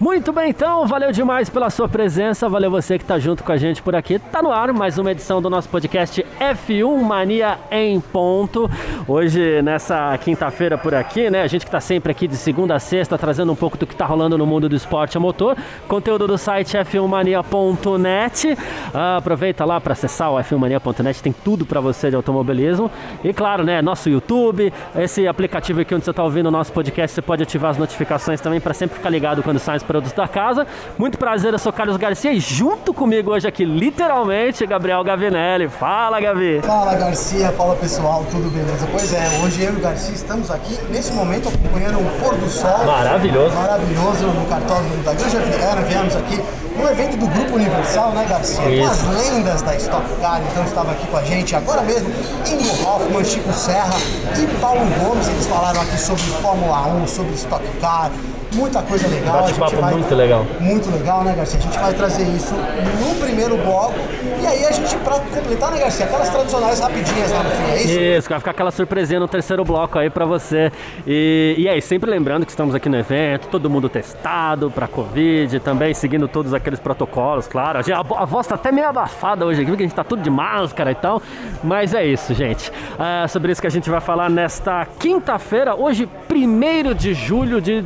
[0.00, 3.58] Muito bem, então, valeu demais pela sua presença, valeu você que está junto com a
[3.58, 4.18] gente por aqui.
[4.18, 8.70] Tá no ar mais uma edição do nosso podcast F1 Mania em ponto.
[9.06, 11.42] Hoje, nessa quinta-feira por aqui, né?
[11.42, 13.92] A gente que está sempre aqui de segunda a sexta, trazendo um pouco do que
[13.92, 15.54] está rolando no mundo do esporte a motor.
[15.86, 18.56] Conteúdo do site f1mania.net.
[18.94, 22.90] Ah, aproveita lá para acessar o f1mania.net, tem tudo para você de automobilismo.
[23.22, 23.82] E claro, né?
[23.82, 27.72] Nosso YouTube, esse aplicativo aqui onde você está ouvindo o nosso podcast, você pode ativar
[27.72, 30.64] as notificações também para sempre ficar ligado quando sai produtos da casa.
[30.96, 35.68] Muito prazer, eu sou Carlos Garcia e junto comigo hoje aqui, literalmente, Gabriel Gavinelli.
[35.68, 36.60] Fala, Gavi!
[36.62, 37.50] Fala, Garcia.
[37.50, 38.24] Fala, pessoal.
[38.30, 38.86] Tudo beleza?
[38.88, 42.48] Pois é, hoje eu e o Garcia estamos aqui, nesse momento, acompanhando o pôr do
[42.48, 42.84] sol.
[42.86, 43.52] Maravilhoso.
[43.56, 45.80] Maravilhoso no cartório da Granja Viana.
[45.80, 46.40] Viemos aqui
[46.76, 48.70] no evento do Grupo Universal, né, Garcia?
[48.70, 49.04] Isso.
[49.04, 50.40] Com as lendas da Stock Car.
[50.50, 52.08] Então estava aqui com a gente agora mesmo
[52.46, 53.96] Ingo Hoffman, Chico Serra
[54.38, 55.26] e Paulo Gomes.
[55.26, 58.10] Eles falaram aqui sobre Fórmula 1, sobre Stock Car,
[58.54, 59.46] muita coisa legal.
[59.48, 60.46] Gente Bate-papo vai- muito legal.
[60.60, 61.58] Muito legal, né, Garcia?
[61.58, 63.94] A gente vai trazer isso no primeiro bloco.
[64.42, 66.06] E aí a gente, pra completar, né, Garcia?
[66.06, 68.00] Aquelas tradicionais rapidinhas lá no fim, é isso?
[68.00, 70.72] Isso, vai ficar aquela surpresinha no terceiro bloco aí pra você.
[71.06, 75.60] E, e aí, sempre lembrando que estamos aqui no evento, todo mundo testado pra Covid,
[75.60, 77.78] também seguindo todos aqueles protocolos, claro.
[77.78, 80.22] A, a, a voz tá até meio abafada hoje aqui, porque a gente tá tudo
[80.22, 81.20] de máscara e tal.
[81.62, 82.72] Mas é isso, gente.
[82.98, 87.80] É sobre isso que a gente vai falar nesta quinta-feira, hoje, 1 de julho de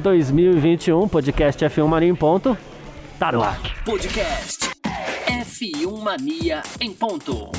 [0.55, 2.57] 2021, podcast F1 Mania em ponto.
[3.19, 3.61] Tá no ar.
[3.85, 4.71] Podcast
[5.27, 7.51] F1 Mania em ponto.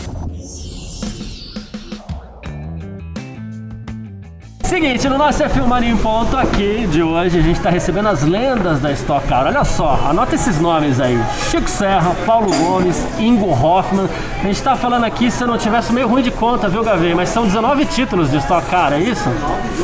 [4.66, 8.24] Seguinte, no nosso F1 Mania em Ponto aqui de hoje, a gente está recebendo as
[8.24, 9.46] lendas da Stock Car.
[9.46, 11.20] Olha só, anota esses nomes aí:
[11.52, 14.10] Chico Serra, Paulo Gomes, Ingo Hoffman.
[14.40, 17.14] A gente está falando aqui, se eu não tivesse meio ruim de conta, viu, Gavê?
[17.14, 19.30] Mas são 19 títulos de Stock Car, é isso?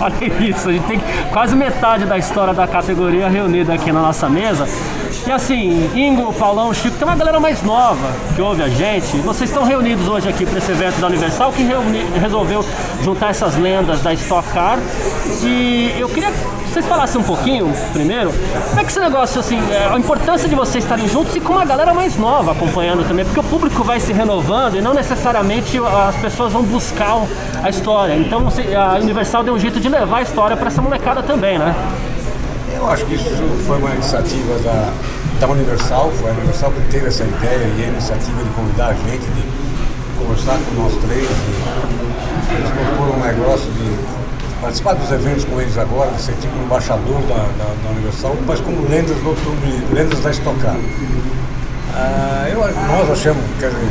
[0.02, 0.16] Olha
[0.50, 1.00] isso, a gente tem
[1.32, 4.68] quase metade da história da categoria reunida aqui na nossa mesa.
[5.28, 9.18] E assim, Ingo, Paulão, Chico, tem uma galera mais nova que ouve a gente.
[9.18, 12.66] Vocês estão reunidos hoje aqui para esse evento da Universal que reuni- resolveu
[13.04, 14.80] juntar essas lendas da Stock Car.
[15.44, 18.32] E eu queria que vocês falassem um pouquinho, primeiro,
[18.70, 21.52] como é que esse negócio, assim, é, a importância de vocês estarem juntos e com
[21.54, 25.78] uma galera mais nova acompanhando também, porque o público vai se renovando e não necessariamente
[26.10, 27.22] as pessoas vão buscar
[27.62, 28.16] a história.
[28.16, 28.48] Então
[28.78, 31.76] a Universal deu um jeito de levar a história para essa molecada também, né?
[32.82, 33.30] Eu acho que isso
[33.68, 34.92] foi uma iniciativa da,
[35.40, 38.94] da Universal, foi a Universal que teve essa ideia e a iniciativa de convidar a
[38.94, 39.44] gente, de
[40.18, 43.96] conversar com nós três, de, eles propor um negócio de
[44.60, 48.36] participar dos eventos com eles agora, de ser tipo um embaixador da, da, da Universal,
[48.48, 50.76] mas como lendas do automobilismo, lendas da Stock Car.
[51.94, 53.90] Ah, eu, nós achamos, quer dizer,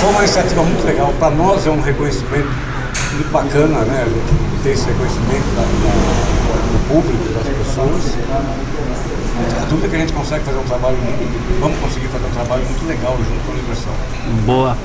[0.00, 2.48] foi uma iniciativa muito legal, para nós é um reconhecimento
[3.14, 4.06] muito bacana, né?
[4.62, 6.41] Ter esse reconhecimento da- da-
[6.72, 8.02] do público, das pessoas.
[9.62, 12.30] A dúvida é que a gente consegue fazer um trabalho muito, vamos conseguir fazer um
[12.30, 13.94] trabalho muito legal junto com a Universal.
[14.46, 14.76] Boa.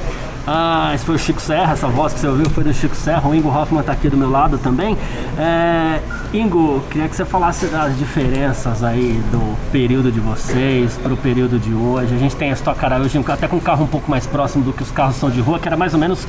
[0.49, 3.27] Ah, esse foi o Chico Serra, essa voz que você ouviu foi do Chico Serra,
[3.27, 4.97] o Ingo Hoffman está aqui do meu lado também.
[5.37, 5.99] É,
[6.33, 11.59] Ingo, queria que você falasse das diferenças aí do período de vocês para o período
[11.59, 12.15] de hoje.
[12.15, 14.63] A gente tem a Stock Car hoje até com um carro um pouco mais próximo
[14.63, 16.25] do que os carros são de rua, que era mais ou menos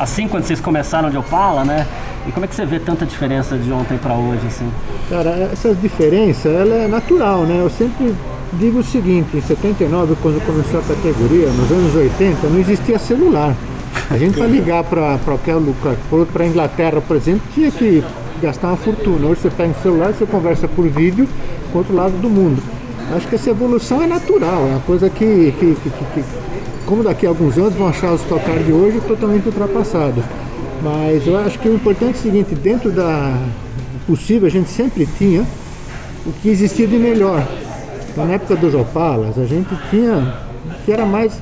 [0.00, 1.86] assim quando vocês começaram de Opala, né?
[2.26, 4.68] E como é que você vê tanta diferença de ontem para hoje, assim?
[5.08, 7.60] Cara, essa diferença ela é natural, né?
[7.60, 8.16] Eu sempre
[8.54, 13.54] digo o seguinte, em 79, quando começou a categoria, nos anos 80, não existia celular.
[14.10, 15.94] A gente para ligar para qualquer lugar,
[16.32, 18.02] para a Inglaterra, por exemplo, tinha que
[18.42, 19.26] gastar uma fortuna.
[19.28, 21.28] Hoje você pega um celular, você conversa por vídeo
[21.72, 22.60] com outro lado do mundo.
[23.16, 26.24] Acho que essa evolução é natural, é uma coisa que, que, que- que-
[26.86, 30.24] como daqui a alguns anos vão achar os tocar de hoje totalmente ultrapassados.
[30.82, 33.36] Mas eu acho que o importante é o seguinte, dentro da
[34.06, 35.44] possível a gente sempre tinha
[36.26, 37.46] o que existia de melhor.
[38.10, 40.34] Então, na época dos Opalas, a gente tinha
[40.84, 41.40] que era mais,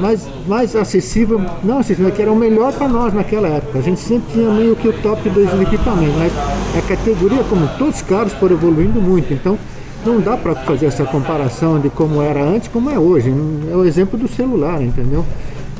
[0.00, 3.78] mais, mais acessível, não acessível, que era o melhor para nós naquela época.
[3.78, 6.32] A gente sempre tinha meio que o top dos equipamentos, mas
[6.76, 9.32] a categoria, como todos os carros, foram evoluindo muito.
[9.32, 9.58] Então,
[10.04, 13.32] não dá para fazer essa comparação de como era antes, como é hoje.
[13.70, 15.24] É o exemplo do celular, entendeu?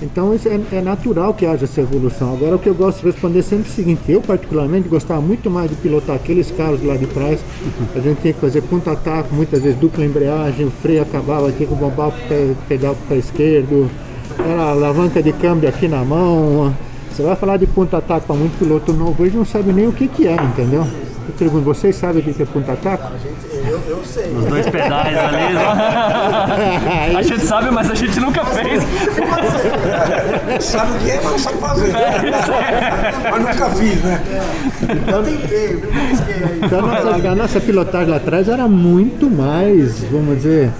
[0.01, 2.33] Então é, é natural que haja essa evolução.
[2.33, 5.51] Agora o que eu gosto de responder sempre é o seguinte, eu particularmente gostava muito
[5.51, 7.41] mais de pilotar aqueles carros lá de trás,
[7.95, 11.69] a gente tinha que fazer ponta ataque, muitas vezes dupla embreagem, o freio acabava, tinha
[11.69, 13.91] que bombar para o pé esquerdo,
[14.39, 16.73] era alavanca de câmbio aqui na mão,
[17.11, 20.07] Você vai falar de ponta-taco para muito piloto novo, eles não sabem nem o que,
[20.07, 20.87] que é, entendeu?
[21.29, 23.13] Eu pergunto, vocês sabem o que é ponta-taco?
[23.53, 24.33] Eu, eu sei.
[24.33, 25.57] Os dois pedais ali.
[27.17, 28.83] a gente sabe, mas a gente nunca fez.
[30.65, 31.93] Sabe o que é, mas não sabe fazer.
[33.31, 34.23] mas nunca fiz, né?
[35.07, 35.81] Eu tentei, eu
[36.47, 36.61] aí.
[36.65, 40.71] Então, a nossa, a nossa pilotagem lá atrás era muito mais, vamos dizer,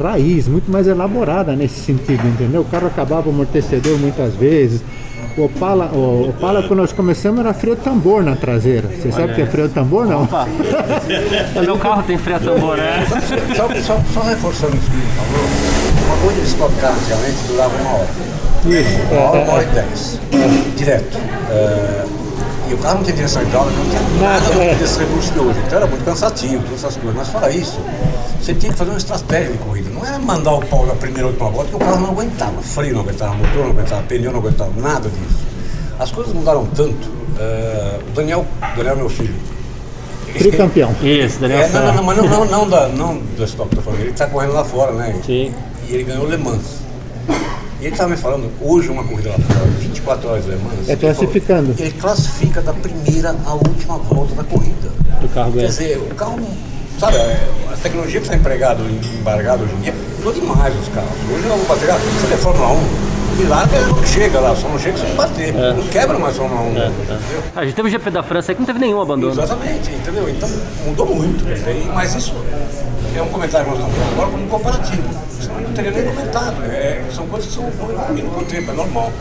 [0.00, 2.62] raiz, muito mais elaborada nesse sentido, entendeu?
[2.62, 4.82] O carro acabava o amortecedor muitas vezes.
[5.38, 8.88] O Opala, o Opala, quando nós começamos, era freio tambor na traseira.
[8.88, 10.24] Você sabe o que é freio tambor, não?
[10.24, 10.48] Opa.
[11.62, 13.06] Meu carro tem freio tambor, né?
[13.54, 15.46] Só, só, só reforçando isso que ele falou,
[16.06, 18.08] uma corrida de Stock Car antigamente durava uma hora.
[18.66, 19.12] Isso.
[19.12, 20.20] Uma hora, é, uma hora e dez.
[20.76, 21.18] Direto.
[21.50, 22.04] É,
[22.68, 24.74] e o carro não tinha direção hidráulica, não tinha Nada, é.
[24.74, 25.58] desse recurso de hoje.
[25.66, 27.16] Então era muito cansativo, todas essas coisas.
[27.16, 27.78] Mas fora isso,
[28.40, 29.90] você tinha que fazer uma estratégia de corrida.
[29.90, 32.62] Não era mandar o pau da primeira ou última volta, porque o carro não aguentava.
[32.62, 35.46] Freio não aguentava, motor não aguentava, pneu não aguentava, nada disso.
[35.98, 37.18] As coisas mudaram tanto.
[37.38, 39.34] É, o Daniel, Daniel é meu filho.
[40.32, 40.94] Tricampeão.
[41.02, 43.82] Isso, Daniel É, não, não, não, mas não, não, não, da, não do Stop, tô
[43.82, 44.00] falando.
[44.00, 45.20] Ele está correndo lá fora, né?
[45.24, 45.52] Sim.
[45.88, 46.87] E ele ganhou Le Mans.
[47.80, 50.88] E ele estava me falando, hoje uma corrida lá fora, 24 horas de Le Mans.
[50.88, 51.74] É ele falou, classificando.
[51.78, 54.88] Ele classifica da primeira à última volta da corrida.
[55.22, 55.68] O carro Quer ganha.
[55.68, 56.48] dizer, o carro, não-
[56.98, 58.82] sabe, é, a tecnologia que está empregado,
[59.20, 61.10] embargado hoje em dia, mudou demais os carros.
[61.32, 62.78] Hoje eu vou bater, ah, você é Fórmula 1,
[63.40, 63.64] e lá
[63.96, 65.54] não chega lá, só não chega se você bater.
[65.54, 66.68] Não quebra mais Fórmula 1.
[66.70, 66.92] entendeu?
[67.54, 69.32] A gente teve o GP da França aí que não teve nenhum abandono.
[69.32, 70.28] Exatamente, entendeu?
[70.28, 70.48] Então
[70.84, 71.44] mudou muito.
[71.48, 72.34] e- Mas isso
[73.16, 75.28] é um comentário que nós estamos agora como um comparativo.
[75.40, 76.64] Senão eu não teria nem comentado.
[76.64, 79.12] É, são coisas que são evoluindo com o tempo, é normal.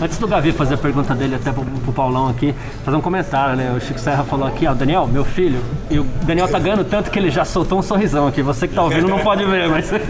[0.00, 2.54] Antes do Gavi fazer a pergunta dele até pro, pro Paulão aqui,
[2.84, 3.72] fazer um comentário, né?
[3.76, 5.60] O Chico Serra falou aqui, ó, Daniel, meu filho,
[5.90, 8.42] e o Daniel tá ganhando tanto que ele já soltou um sorrisão aqui.
[8.42, 9.90] Você que tá ouvindo não pode ver, mas.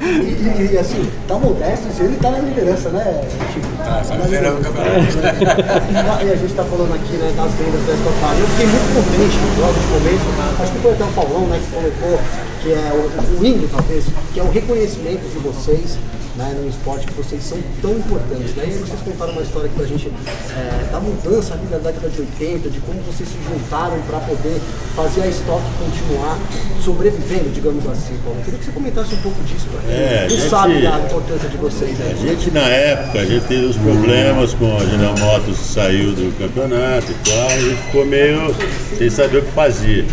[0.00, 3.22] E, e, e, assim, tá modesto, assim, ele tá na liderança, né,
[3.52, 3.66] Chico?
[3.84, 6.24] Tá, tá liderando o campeonato.
[6.24, 8.36] E a gente tá falando aqui né, das vendas da Stock Car.
[8.38, 10.62] Eu fiquei muito contente logo de começo.
[10.62, 12.20] Acho que foi até o Paulão né, que colocou,
[12.62, 15.98] que é o, o hino, talvez, que é o reconhecimento de vocês
[16.40, 18.54] né, no esporte, que vocês são tão importantes.
[18.56, 18.64] Né?
[18.66, 22.08] E aí vocês contaram uma história aqui pra gente é, da mudança ali da década
[22.08, 24.58] de 80, de como vocês se juntaram para poder
[24.96, 26.38] fazer a Stock continuar
[26.82, 28.16] sobrevivendo, digamos assim.
[28.24, 28.40] Paulo.
[28.44, 30.98] Queria que você comentasse um pouco disso pra quem É, a não gente- sabe da
[31.00, 32.16] importância de vocês A aí.
[32.16, 36.38] gente na época, a gente teve os problemas com a General Motors que saiu do
[36.38, 38.54] campeonato e tal, a gente ficou meio
[38.96, 40.04] sem saber o que fazia.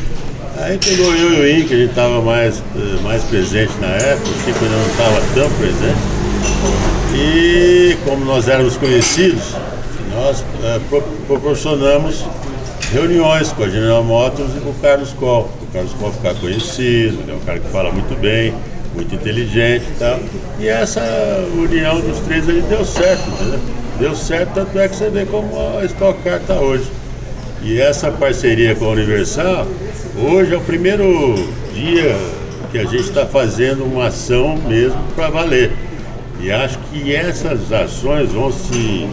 [0.60, 4.28] Aí pegou eu e o Inca, a gente estava mais, eh, mais presente na época,
[4.28, 6.17] o Chico ainda não estava tão presente.
[7.16, 9.44] E como nós éramos conhecidos,
[10.14, 12.24] nós eh, pro- proporcionamos
[12.92, 15.50] reuniões com a General Motors e com o Carlos Coll.
[15.62, 18.54] O Carlos Coll ficar conhecido, é um cara que fala muito bem,
[18.96, 20.20] muito inteligente e tal.
[20.60, 21.02] E essa
[21.56, 23.60] união dos três ali deu certo, entendeu?
[24.00, 25.50] Deu certo, tanto é que você vê como
[25.80, 26.86] a Stock Car está hoje.
[27.64, 29.66] E essa parceria com a Universal,
[30.16, 31.34] hoje é o primeiro
[31.74, 32.16] dia
[32.72, 35.72] que a gente está fazendo uma ação mesmo para valer.
[36.40, 39.08] E acho que essas ações vão se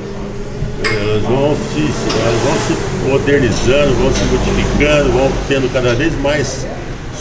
[0.86, 1.80] elas vão se,
[2.20, 6.66] elas vão se modernizando, vão se modificando, vão tendo cada vez mais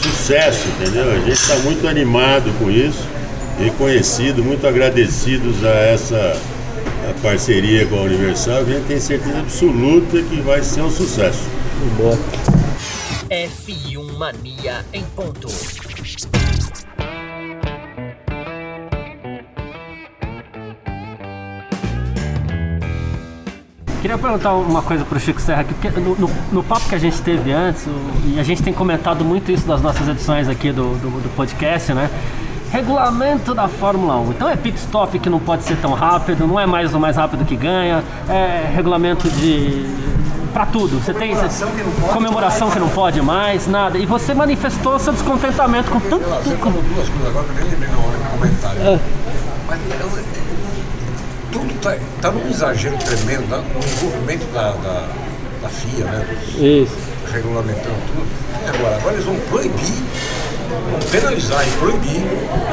[0.02, 1.10] sucesso, entendeu?
[1.10, 3.06] A gente está muito animado com isso,
[3.58, 6.36] reconhecido, muito agradecidos a essa
[7.08, 8.58] a parceria com a Universal.
[8.58, 11.42] A gente tem certeza absoluta que vai ser um sucesso.
[13.30, 15.48] F1 Mania em ponto.
[24.04, 26.98] Queria perguntar uma coisa pro Chico Serra aqui, porque no, no- no papo que a
[26.98, 27.90] gente teve antes, o-
[28.26, 31.94] e a gente tem comentado muito isso nas nossas edições aqui do, do, do podcast,
[31.94, 32.10] né?
[32.70, 34.30] Regulamento da Fórmula 1.
[34.32, 37.16] Então é pit stop que não pode ser tão rápido, não é mais o mais
[37.16, 39.86] rápido que ganha, é regulamento de.
[40.52, 41.02] pra tudo.
[41.02, 43.96] Você tem Comemoração que não pode comemoração que não pode mais, nada.
[43.96, 46.26] E você manifestou seu descontentamento com tanto.
[46.44, 49.00] Você falou duas coisas agora que eu nem lembrei na hora do comentário.
[49.66, 50.43] Mas eu-
[51.92, 53.58] está tá num exagero tremendo tá?
[53.58, 55.06] no envolvimento da, da,
[55.62, 56.26] da FIA, né?
[56.44, 56.96] dos- Isso.
[57.32, 58.26] regulamentando tudo.
[58.64, 58.96] E agora?
[58.96, 60.02] Agora eles vão proibir,
[60.90, 62.22] vão penalizar e proibir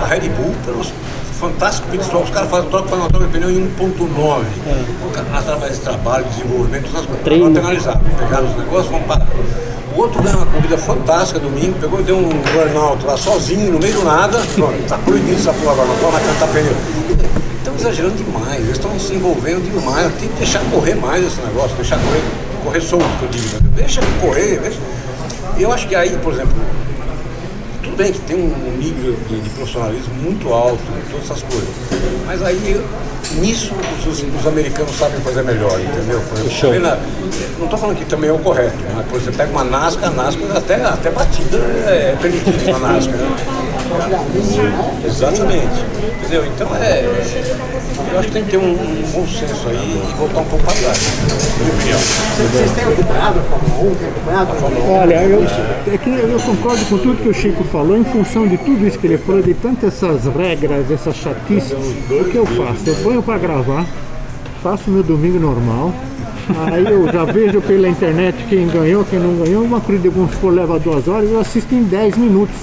[0.01, 0.91] a Red Bull pelos
[1.39, 2.29] fantásticos pit stops.
[2.29, 4.43] Os caras fazem troca, fazem uma troca de pneu em 1.9.
[5.37, 7.23] Através de trabalho, desenvolvimento, essas coisas.
[7.23, 7.45] Treino.
[7.45, 7.99] Vão penalizar.
[8.19, 9.27] Pegaram os negócios, vão parar.
[9.95, 13.79] O outro ganhou uma corrida fantástica domingo, pegou e deu um burnout lá sozinho, no
[13.79, 14.39] meio do nada.
[14.55, 16.73] Pronto, tá proibido essa porra agora, não pode mais cantar pneu.
[17.57, 18.60] Estão exagerando demais,
[19.01, 20.11] se envolvendo demais.
[20.19, 22.21] Tem que deixar correr mais esse negócio, deixar correr,
[22.63, 23.59] correr solto, que eu digo.
[23.75, 24.79] Deixa correr, deixa.
[25.57, 26.53] Eu acho que aí, por exemplo,
[27.83, 30.79] tudo bem que tem um nível de, de profissionalismo muito alto,
[31.09, 31.69] todas essas coisas.
[32.25, 32.79] Mas aí
[33.39, 33.73] nisso
[34.07, 36.21] os, os americanos sabem fazer melhor, entendeu?
[36.33, 36.97] Exemplo, na-
[37.57, 40.11] não estou falando que também é o correto, mas por exemplo, pega uma NASCAR, a
[40.13, 43.15] NASCAR até, até batida é permitida na NASCAR.
[43.17, 43.35] Né?
[45.05, 45.85] Exatamente.
[46.19, 46.45] Entendeu?
[46.45, 47.05] Então é.
[48.11, 50.65] Eu acho que tem que ter um, um bom senso aí e voltar um pouco
[50.65, 50.99] para trás,
[51.57, 51.99] na minha opinião.
[51.99, 53.95] Vocês têm acompanhado a Fórmula 1?
[53.95, 54.91] Têm acompanhado a Fórmula 1?
[54.91, 55.43] Olha, eu,
[55.93, 58.99] é que eu concordo com tudo que o Chico falou, em função de tudo isso
[58.99, 61.71] que ele falou, de tantas essas regras, essas chatices,
[62.09, 62.81] o que eu faço?
[62.85, 63.85] Eu ponho para gravar,
[64.61, 65.93] faço meu domingo normal,
[66.71, 70.53] aí eu já vejo pela internet quem ganhou, quem não ganhou, uma corrida vamos supor
[70.53, 72.55] leva duas horas, eu assisto em 10 minutos.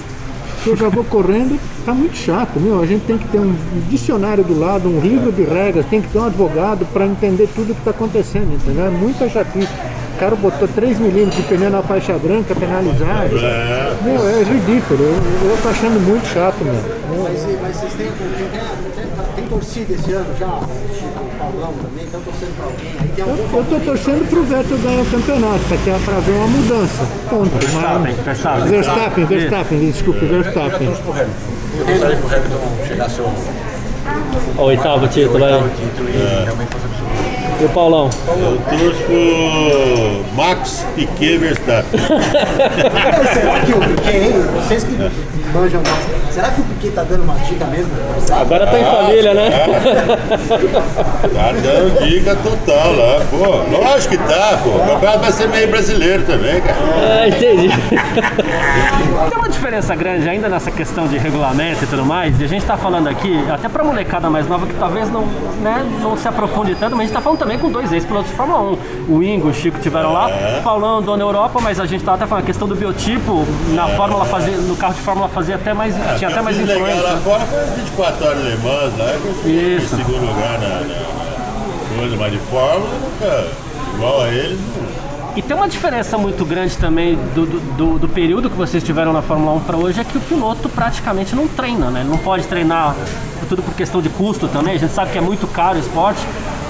[0.66, 2.80] Eu já vou correndo, tá muito chato, meu.
[2.80, 3.54] A gente tem que ter um
[3.88, 7.70] dicionário do lado, um livro de regras, tem que ter um advogado para entender tudo
[7.70, 8.86] o que está acontecendo, entendeu?
[8.86, 9.72] É muita chatice.
[10.14, 13.38] O cara botou 3 milímetros de pneu na faixa branca, penalizado.
[13.38, 15.00] É, Meu, é ridículo.
[15.00, 16.74] Eu, eu tô achando muito chato, meu.
[17.22, 18.10] Mas, mas vocês têm,
[19.48, 20.46] torcida esse ano já?
[20.46, 20.60] O
[20.94, 22.92] Chico, o Paulão também, estão torcendo para alguém?
[23.00, 23.84] Aí tem Eu, algum eu tô favorito?
[23.84, 27.02] torcendo pro Vettel ganhar o campeonato, que é pra ver uma mudança.
[27.30, 27.50] Ponto.
[27.58, 28.68] Verstappen, Mas- Verstappen.
[28.68, 30.86] Verstappen, Verstappen, desculpe, Eu Verstappen.
[30.88, 31.58] torço pro Hamilton.
[31.78, 33.32] Eu gostaria que o Hamilton chegasse ao
[34.56, 36.77] O oitavo título oitavo título e realmente fosse absoluto.
[37.60, 38.08] E o Paulão?
[38.28, 41.98] eu torço pro Max Piquet Verstappen.
[43.34, 44.32] Será que o Piquet, hein?
[44.54, 44.96] Vocês que
[45.52, 47.90] manjam mais, será que o Piquet tá dando uma dica mesmo?
[48.20, 48.42] Sabe?
[48.42, 49.50] Agora tá em família, né?
[51.34, 53.76] Tá dando dica total lá, pô.
[53.76, 54.70] Lógico que tá, pô.
[54.70, 56.76] O campeonato vai ser meio brasileiro também, cara.
[57.22, 57.68] Ah, entendi.
[59.30, 62.38] Tem uma diferença grande ainda nessa questão de regulamento e tudo mais.
[62.40, 65.22] E a gente tá falando aqui, até pra molecada mais nova que talvez não,
[65.62, 68.36] né, não se aprofunde tanto, mas a gente tá falando também com dois ex-pilotos de
[68.36, 68.76] Fórmula
[69.08, 69.14] 1.
[69.14, 70.28] O Ingo e o Chico tiveram lá,
[70.58, 73.46] o Paulão andou na Europa, mas a gente tava até falando a questão do biotipo,
[73.70, 75.94] na Fórmula fazia, no carro de Fórmula fazia até mais.
[76.18, 77.00] tinha até mais influência.
[77.02, 78.92] lá fora foi 24 horas Le Mans,
[79.42, 79.94] fui Isso.
[79.94, 83.46] em segundo lugar na, na coisa, mas de Fórmula, nunca
[83.94, 84.58] igual a eles.
[85.34, 89.12] E tem uma diferença muito grande também do, do, do- do período que vocês tiveram
[89.12, 92.00] na Fórmula 1 para hoje, é que o piloto praticamente não treina, né?
[92.00, 92.94] Ele Não pode treinar
[93.48, 94.74] tudo por questão de custo também.
[94.74, 96.20] A gente sabe que é muito caro o esporte,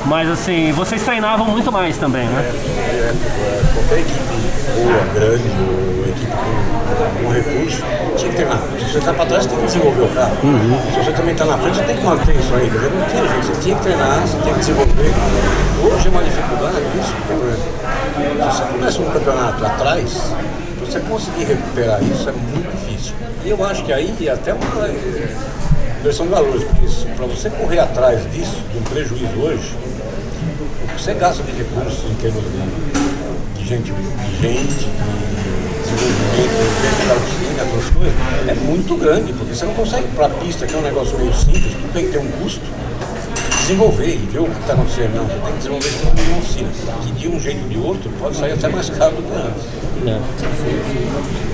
[0.06, 2.52] mas assim, vocês treinavam muito mais também, né?
[2.90, 3.12] É,
[3.74, 4.18] qualquer equipe
[4.74, 5.48] boa, grande,
[5.98, 7.82] ou equipe com, com recurso,
[8.16, 8.60] tinha que treinar.
[8.78, 10.36] Se você está para trás, você tem que desenvolver o carro.
[10.92, 12.90] Se você também está na frente, você tem que manter isso aí, entendeu?
[12.90, 15.12] Não tinha jeito, você tinha que treinar, você tinha que desenvolver.
[15.82, 20.32] Hoje é uma dificuldade isso, porque, se você começa um campeonato atrás,
[20.80, 23.14] você conseguir recuperar isso é muito difícil.
[23.44, 24.88] E eu acho que aí é até uma
[26.00, 29.74] inversão de valores, porque para você correr atrás disso, de um prejuízo hoje,
[30.84, 36.78] o que você gasta de recursos em termos de, de gente, de gente, de desenvolvimento,
[36.80, 38.14] de patrocínio, outras coisas,
[38.48, 41.34] é muito grande, porque você não consegue para a pista, que é um negócio meio
[41.34, 42.64] simples, tudo bem que tem um custo,
[43.72, 45.14] desenvolver e ver o que está acontecendo.
[45.14, 46.68] Não, você tem que desenvolver isso como uma oficina,
[47.04, 49.62] que de um jeito ou de outro pode sair até mais caro do que antes.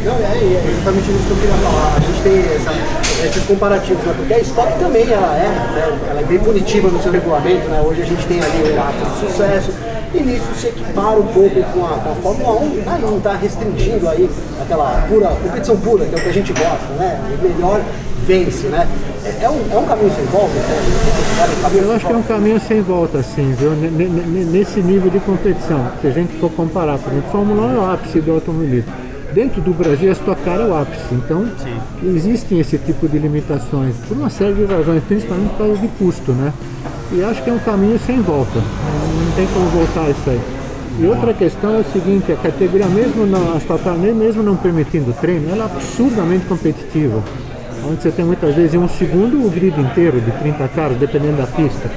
[0.04, 1.96] Não, é, é justamente isso que eu queria falar.
[1.96, 4.14] A gente tem essa- esses comparativos, né?
[4.16, 5.98] Porque a Stock também ela é, né?
[6.10, 7.82] ela é bem punitiva no seu regulamento, né?
[7.84, 9.72] Hoje a gente tem ali o laço de sucesso
[10.14, 13.32] e nisso se equipara um pouco com a, com a Fórmula 1, aí não está
[13.34, 14.30] restringindo aí
[14.62, 17.18] aquela pura, competição pura, que é o que a gente gosta, né?
[17.40, 17.80] O melhor
[18.26, 18.86] vence, né?
[19.24, 21.72] É, é um, é um caminho sem volta, né?
[21.74, 23.72] Eu sem acho que é um caminho sem volta, assim, viu?
[23.72, 27.78] N- Nesse nível de competição, se a gente for comparar, por exemplo, Fórmula 1 é
[27.78, 28.92] o ápice do automobilismo.
[29.32, 31.02] Dentro do Brasil, a Stock Car é o ápice.
[31.12, 31.44] Então,
[32.04, 36.32] existem esse tipo de limitações, por uma série de razões, principalmente por causa de custo,
[36.32, 36.52] né?
[37.12, 38.58] E acho que é um caminho sem volta.
[38.60, 40.40] Não tem como voltar isso aí.
[41.00, 45.12] E outra questão é o seguinte, a categoria mesmo não, a nem mesmo não permitindo
[45.20, 47.20] treino, ela é absurdamente competitiva.
[47.86, 51.36] Onde você tem muitas vezes em um segundo o grid inteiro de 30 carros, dependendo
[51.36, 51.90] da pista,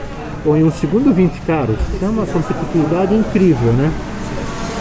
[0.45, 1.77] ou em um segundo 20 carros.
[2.01, 3.91] É uma competitividade incrível, né?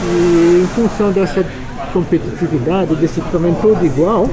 [0.05, 1.45] E em função dessa
[1.93, 4.29] competitividade, desse equipamento todo igual,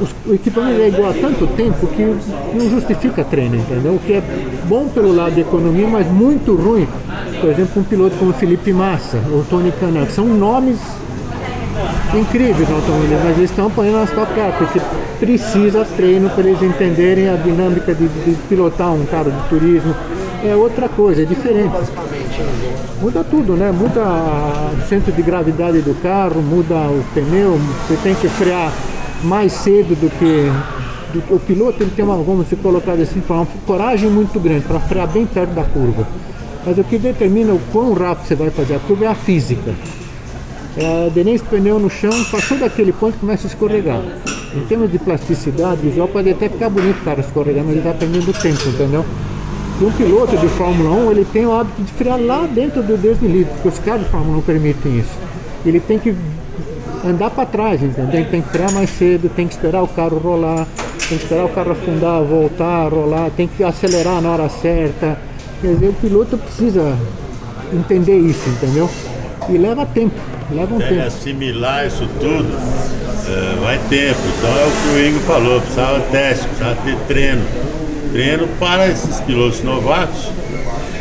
[0.00, 2.02] os- o equipamento é igual há tanto tempo que
[2.54, 3.94] não justifica treino, entendeu?
[3.94, 4.22] O que é
[4.68, 6.86] bom pelo lado da economia, mas muito ruim,
[7.40, 10.78] por exemplo, um piloto como Felipe Massa ou Tony Canan, são nomes
[12.18, 14.80] incríveis no automobilismo, mas eles estão apanhando nas Stock Car, porque
[15.18, 19.94] precisa treino para eles entenderem a dinâmica de, de pilotar um carro de turismo.
[20.44, 21.74] É outra coisa, é diferente.
[23.00, 23.72] Muda tudo, né?
[23.72, 28.72] Muda o centro de gravidade do carro, muda o pneu, você tem que frear
[29.22, 31.32] mais cedo do que.
[31.32, 35.08] o piloto ele tem uma, vamos se colocar assim, uma coragem muito grande para frear
[35.08, 36.06] bem perto da curva.
[36.66, 39.74] Mas o que determina o quão rápido você vai fazer a curva é a física.
[40.76, 44.02] É, do pneu no chão, passou daquele ponto começa a escorregar.
[44.54, 47.92] Em termos de plasticidade, o visual pode até ficar bonito, cara, escorregando, mas ele está
[47.92, 49.04] perdendo tempo, entendeu?
[49.80, 52.96] E um piloto de Fórmula 1, ele tem o hábito de frear lá dentro do
[52.96, 55.16] deslize, porque os carros de Fórmula 1 permitem isso.
[55.64, 56.14] Ele tem que
[57.04, 58.20] andar para trás, entendeu?
[58.20, 60.66] Ele tem que frear mais cedo, tem que esperar o carro rolar,
[61.08, 65.18] tem que esperar o carro afundar, voltar, rolar, tem que acelerar na hora certa.
[65.60, 66.96] Quer dizer, o piloto precisa
[67.72, 68.88] entender isso, entendeu?
[69.48, 70.14] E leva tempo,
[70.50, 71.06] leva um Até tempo.
[71.06, 72.48] assimilar isso tudo,
[73.28, 74.18] eh, vai tempo.
[74.38, 77.42] Então é o que o Ingo falou, precisava teste, precisava ter treino.
[78.12, 80.30] Treino para esses pilotos novatos.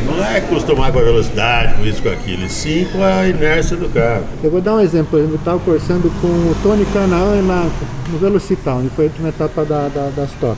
[0.05, 3.77] Não é acostumar com a velocidade, com isso, com aquilo, e sim com a inércia
[3.77, 4.23] do carro.
[4.43, 5.17] Eu vou dar um exemplo.
[5.17, 7.69] Eu estava conversando com o Tony Canaan na,
[8.11, 10.57] no Velocital, foi a última etapa da, da, das Top.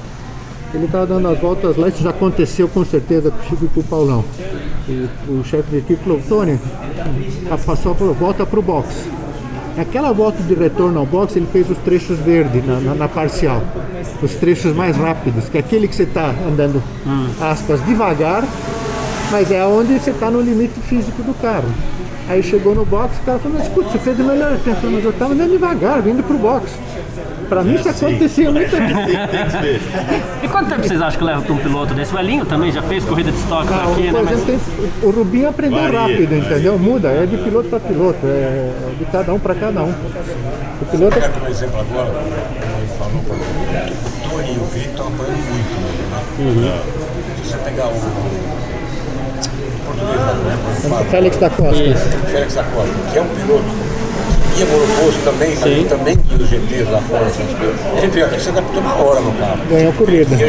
[0.75, 3.67] Ele estava dando as voltas lá, isso já aconteceu com certeza com o Chico e
[3.69, 4.25] com o Paulão.
[4.89, 6.59] E o chefe de equipe falou, Tony,
[7.65, 8.93] passou, falou, volta para o box.
[9.77, 13.63] Naquela volta de retorno ao box, ele fez os trechos verdes na, na, na parcial.
[14.21, 16.83] Os trechos mais rápidos, que é aquele que você está andando,
[17.41, 18.43] aspas, devagar,
[19.31, 21.69] mas é onde você está no limite físico do carro.
[22.27, 25.03] Aí chegou no box, o cara falou, mas escuta, você fez o melhor tempo, mas
[25.03, 26.71] eu estava andando devagar, vindo pro box.
[27.47, 28.05] Para mim isso assim.
[28.07, 28.87] acontecia muito Tem,
[29.27, 29.81] tem que ser.
[30.43, 32.13] E quanto tempo vocês acham que leva para um piloto desse?
[32.13, 34.21] O Elinho também já fez corrida de estoque Ah, aqui, o, né?
[34.23, 34.59] Mas- tem-
[35.03, 36.37] o Rubinho aprendeu Varia, rápido, varia.
[36.39, 36.79] entendeu?
[36.79, 39.89] Muda, é de piloto para piloto, é de cada um para cada um.
[40.81, 42.11] O piloto Pegar como exemplo agora,
[42.97, 46.79] falou, exemplo, o Tony e o estão apanhando muito né?
[47.43, 51.05] Se você pegar o, o português né?
[51.09, 51.95] Félix da Costa.
[52.31, 53.63] Félix da Costa, que é um piloto
[54.55, 57.25] que ia monoposto também, mas ele também guia os GTs lá fora.
[57.25, 57.43] Assim,
[57.97, 59.59] ele veio aqui se adaptou na hora no carro.
[59.69, 60.35] Ganhou corrida.
[60.35, 60.47] Guia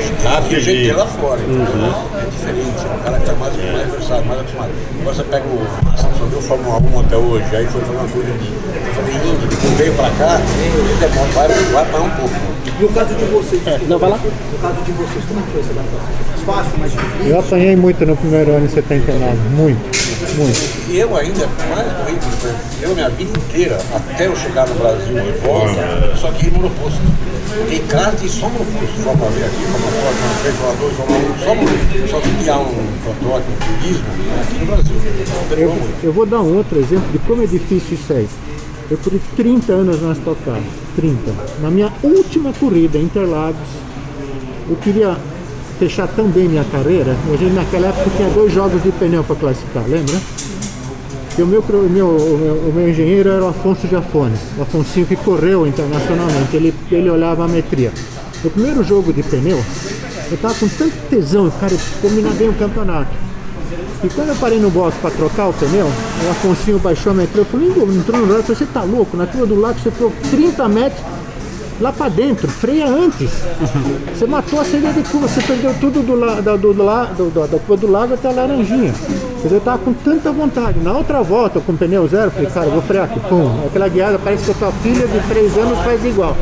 [0.59, 1.95] o GT lá fora, entendeu?
[2.15, 4.71] É diferente, é um cara que está mais, mais versado, mais acostumado.
[5.01, 7.97] Agora você pega o Massa, só viu o Fórmula 1 até hoje, aí foi fazer
[7.97, 12.35] uma coisa de Indy, depois veio pra cá, ele demora, vai, vai parar um pouco.
[12.35, 12.57] né?
[12.81, 13.63] E o caso de vocês?
[13.89, 14.19] não, vai lá.
[14.19, 16.27] No caso de vocês, como é que foi essa adaptação?
[16.47, 17.27] Fácil, mais difícil?
[17.27, 19.81] Eu apanhei muito no primeiro ano em 79, muito,
[20.37, 20.91] muito.
[20.91, 22.27] E eu ainda, mais doente,
[22.83, 27.01] eu minha vida inteira, até eu chegar no Brasil de volta, só que em monoposto.
[27.69, 29.03] Tem kart e só monoposto.
[29.03, 32.17] Fórmula V aqui, Fórmula 4, Fórmula 3, Fórmula 2, Fórmula 1, só.
[32.17, 34.07] Só que criar um protótipo, um turismo,
[34.41, 34.97] aqui no Brasil.
[35.57, 38.29] Eu, eu vou dar um outro exemplo de como é difícil isso aí.
[38.91, 40.61] Eu corri 30 anos na Stock Car,
[40.95, 41.19] 30.
[41.61, 43.69] Na minha última corrida, em Interlagos,
[44.69, 45.17] eu queria
[45.79, 49.37] fechar tão bem minha carreira, a gente naquela época tinha dois jogos de pneu para
[49.37, 50.17] classificar, lembra?
[51.39, 55.17] E o meu, o, meu, o, meu, engenheiro era o Afonso Giafone, o Afonsinho que
[55.17, 57.93] correu internacionalmente, ele, ele olhava a metria.
[58.43, 59.63] No primeiro jogo de pneu,
[60.31, 63.11] eu tava com tanto tesão, cara, eu terminar bem o campeonato.
[64.03, 67.43] E quando eu parei no box para trocar o pneu, o Afonsinho baixou a metria,
[67.43, 69.17] eu falei, "Igor, entrou no lado, você tá louco?
[69.17, 71.05] Na curva do lago você ficou 30 metros
[71.81, 73.31] lá para dentro, freia antes.
[74.15, 77.31] Você matou a saída de curva, você perdeu tudo do, la, da, do, do, do,
[77.31, 78.93] do- da do lago até a laranjinha.
[79.43, 80.79] Dizer, eu tava com tanta vontade.
[80.81, 83.21] Na outra volta, com pneu zero, falei, cara, vou frear aqui.
[83.21, 86.37] Pum, aquela guiada parece que a tua filha de 3 anos faz igual.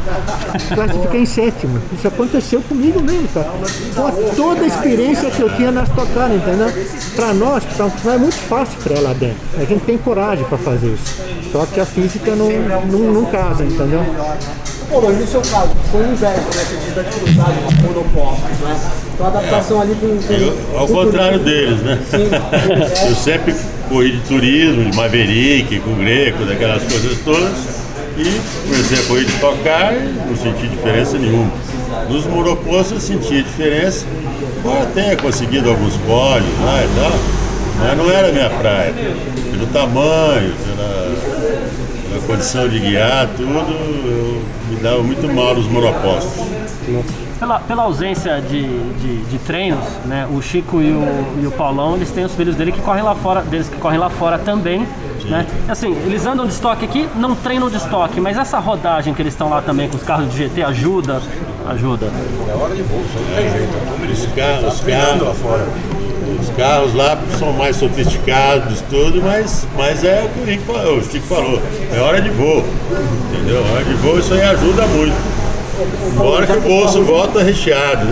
[0.75, 1.79] Classifiquei em sétimo.
[1.93, 3.51] Isso aconteceu comigo mesmo, cara.
[3.97, 6.69] Com toda a experiência que eu tinha nas tocadas, entendeu?
[7.17, 9.37] Pra nós, estamos- é muito fácil frear lá dentro.
[9.59, 11.23] A gente tem coragem para fazer isso.
[11.53, 12.49] Só que a física não,
[12.91, 14.03] não, não casa, entendeu?
[15.03, 16.65] Mas no seu caso, foi o inverso, né?
[16.65, 18.81] Você diz da dificuldade com monopostos, né?
[19.15, 20.09] Então a adaptação ali com.
[20.19, 21.45] com Eu, ao contrário turismo.
[21.45, 21.99] deles, né?
[22.11, 22.31] Sim.
[23.09, 23.55] Eu sempre
[23.89, 27.85] corri de turismo, de Maverick, com Greco, daquelas coisas todas.
[28.17, 31.51] E comecei a correr de tocar e não senti diferença nenhuma.
[32.09, 34.07] Nos monopostos eu sentia diferença,
[34.59, 37.13] embora tenha conseguido alguns pódios lá e tal,
[37.81, 38.95] mas não era a minha praia.
[39.51, 41.15] Pelo tamanho, pela,
[42.15, 46.47] pela condição de guiar, tudo, eu me dava muito mal nos monopostos.
[47.39, 51.97] Pela, pela ausência de, de, de treinos, né, o Chico e o, e o Paulão,
[51.97, 54.87] eles têm os filhos dele que correm lá fora, deles que correm lá fora também,
[55.25, 55.47] né?
[55.69, 59.33] Assim, eles andam de estoque aqui, não treinam de estoque, mas essa rodagem que eles
[59.33, 61.21] estão lá também com os carros de GT ajuda,
[61.67, 62.07] ajuda.
[62.49, 63.73] É hora de bolsa, não tem jeito.
[63.75, 65.67] A eles Os carros, os carros, fora.
[65.91, 65.94] os
[66.57, 71.61] carros lá são mais sofisticados, tudo, mas, mas é o que o, Chico falou,
[71.93, 72.65] é hora de voo,
[73.33, 73.63] entendeu?
[73.73, 75.34] Hora de voo, isso aí ajuda muito.
[76.17, 78.07] Fora que o bolso volta recheado.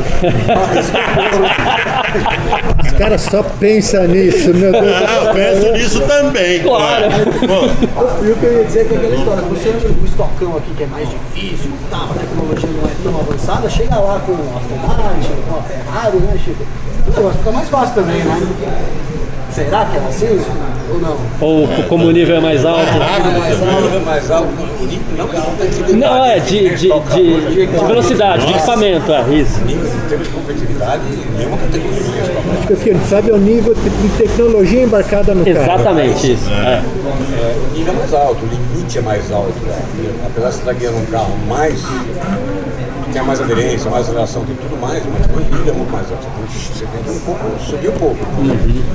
[2.84, 4.84] Os caras só pensam nisso, meu Deus.
[4.84, 6.60] Ah, eu penso nisso também.
[6.60, 7.06] Claro.
[7.46, 10.56] Bom, E o que eu ia dizer é que aquela história, você anda no estocão
[10.56, 14.32] aqui que é mais difícil, tá, a tecnologia não é tão avançada, chega lá com
[14.32, 16.64] a Aston Martin, com a Ferrari, né, Chico?
[17.08, 18.46] Então, vai ficar mais fácil também, né?
[19.50, 20.40] Será que é assim?
[20.90, 21.16] Ou não?
[21.40, 22.80] Ou como o nível é mais alto?
[22.80, 24.72] O nível é mais alto, o
[25.16, 25.28] não.
[25.96, 29.60] Não, é de, de, de, de velocidade, de equipamento, é isso.
[29.64, 31.02] Nível em termos de competitividade,
[31.36, 32.02] nenhuma categoria.
[32.58, 35.58] Acho que assim, ele sabe o nível de de tecnologia embarcada no carro.
[35.58, 36.50] Exatamente isso.
[36.50, 36.82] É.
[36.82, 39.54] É, o nível é mais alto, o limite é mais alto.
[39.64, 39.78] Né?
[40.26, 41.82] Apesar de você estar guiando um carro mais.
[43.12, 46.06] Tem mais aderência, mais aceleração, tem tudo mais, mas é muito mais.
[46.06, 48.18] Você tem, que- você tem que um pouco, subir um pouco.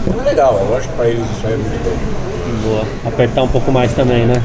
[0.08, 2.70] Então é legal, eu acho que para eles isso aí é muito bom.
[2.70, 2.84] Boa.
[3.06, 4.42] Apertar um pouco mais também, né?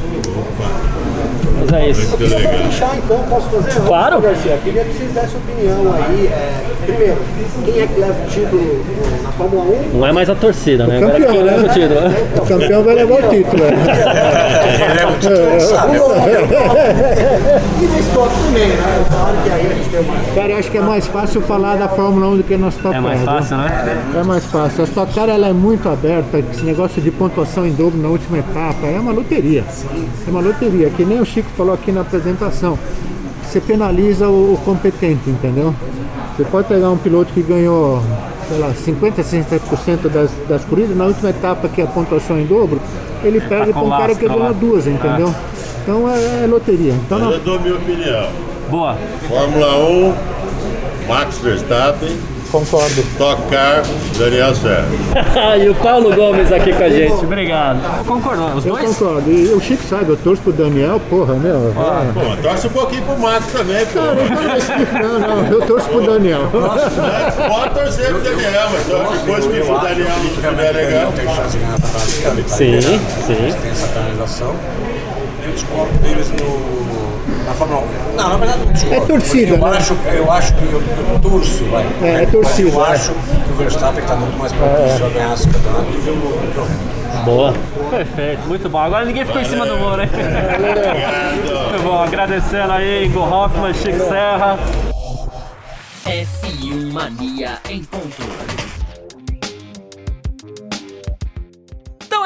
[1.59, 2.17] Mas é isso.
[2.17, 3.79] Que Queria fechar então, posso fazer?
[3.85, 4.21] Claro.
[4.21, 6.27] Garcia, queria que vocês dessem opinião aí.
[6.27, 7.17] é, primeiro,
[7.65, 8.85] quem é que leva o título
[9.23, 9.97] na Fórmula 1?
[9.97, 10.97] Não é mais a torcida, né?
[10.97, 11.69] Agora campeão, quem leva né?
[11.69, 12.01] o título.
[12.01, 12.15] né?
[12.43, 13.63] O campeão vai levar o título.
[13.63, 13.71] né?
[14.77, 15.97] Quem leva o título sabe.
[17.81, 19.05] E na Stock também, né?
[19.09, 20.15] Claro que aí a gente tem uma.
[20.35, 22.95] Cara, eu acho que é mais fácil falar da Fórmula 1 do que na Stock
[22.95, 24.03] É mais fácil, né?
[24.15, 24.81] É mais fácil.
[24.81, 28.37] A Stock Car ela é muito aberta, esse negócio de pontuação em dobro na última
[28.39, 29.63] etapa é uma loteria.
[30.27, 32.77] É uma loteria, que nem o Chico falou aqui na apresentação.
[33.43, 35.73] Você penaliza o, o competente, entendeu?
[36.35, 38.01] Você pode pegar um piloto que ganhou,
[38.47, 42.45] sei lá, 50, 60% das, das corridas, na última etapa, que é a pontuação em
[42.45, 42.81] dobro,
[43.23, 45.33] ele perde com para um cara que ganhou duas, entendeu?
[45.83, 46.93] Então é, é loteria.
[46.93, 48.29] Então Mas não, eu dou minha opinião.
[48.69, 48.97] Boa.
[49.27, 50.13] Fórmula 1,
[51.07, 52.17] Max Verstappen,
[52.53, 53.01] concordo.
[53.13, 53.81] Stock Car,
[54.17, 54.85] Daniel Serra.
[55.57, 57.25] e o Paulo Gomes aqui com a gente.
[57.25, 58.05] Obrigado.
[58.05, 58.95] Concordou, os Eu dois?
[58.95, 59.31] concordo.
[59.31, 61.69] E o Chico sabe, eu torço pro Daniel, porra, meu.
[61.69, 62.13] é.
[62.13, 63.99] Pô, torce um pouquinho pro Max também, pô.
[65.01, 66.41] Não, não, eu torço pro Daniel.
[66.51, 71.11] Pode torcer pro Daniel, mas só depois que o Daniel estiver legal.
[71.13, 72.47] tem chance de ganhar.
[72.47, 73.61] Sim, sim.
[73.61, 74.55] Tem essa canalização.
[75.45, 77.12] Eu discordo deles no,
[77.45, 78.15] na Fórmula 1.
[78.15, 79.03] Não, na verdade não discordo.
[79.03, 79.77] É torcida, Eu, né?
[79.77, 81.85] acho, eu acho que eu, eu torço, vai.
[82.01, 82.89] É, é torcida, Mas eu é.
[82.91, 86.37] acho que o Verstappen está muito mais propício a ganhar esse campeonato do que o
[86.39, 86.93] Hamilton.
[87.25, 87.53] Boa.
[87.89, 88.79] Perfeito, muito bom.
[88.79, 90.09] Agora ninguém ficou em cima do muro, hein?
[91.69, 92.01] Muito bom.
[92.01, 94.57] Agradecendo aí, Ingo Hoffman, Chico Serra.
[96.05, 98.52] F1 Mania em ponto.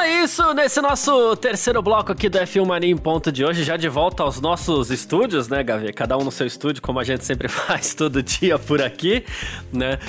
[0.08, 3.76] É isso, nesse nosso terceiro bloco aqui do F1 Mania em ponto de hoje, já
[3.76, 5.92] de volta aos nossos estúdios, né, Gavi?
[5.92, 9.26] Cada um no seu estúdio, como a gente sempre faz todo dia por aqui,
[9.72, 10.00] né?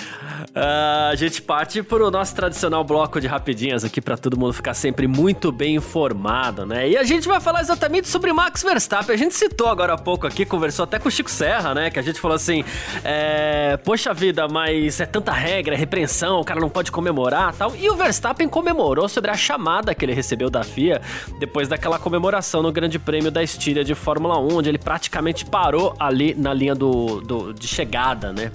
[0.55, 4.73] Ah, a gente parte pro nosso tradicional bloco de rapidinhas aqui para todo mundo ficar
[4.73, 6.89] sempre muito bem informado, né?
[6.89, 9.13] E a gente vai falar exatamente sobre Max Verstappen.
[9.13, 11.91] A gente citou agora há pouco aqui, conversou até com o Chico Serra, né?
[11.91, 12.65] Que a gente falou assim:
[13.03, 17.75] é, Poxa vida, mas é tanta regra, é repreensão, o cara não pode comemorar tal.
[17.75, 21.01] E o Verstappen comemorou sobre a chamada que ele recebeu da FIA
[21.39, 25.95] depois daquela comemoração no Grande Prêmio da Estíria de Fórmula 1, onde ele praticamente parou
[25.99, 28.51] ali na linha do, do- de chegada, né?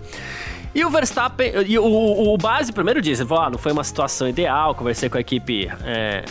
[0.76, 4.74] E o Verstappen, e o, o, Base primeiro disse, ah, não foi uma situação ideal,
[4.74, 6.24] conversei com a equipe é,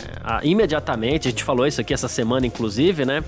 [0.43, 3.23] imediatamente, a gente falou isso aqui essa semana, inclusive, né?